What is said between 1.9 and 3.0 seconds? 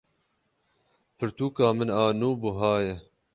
a nû buha ye.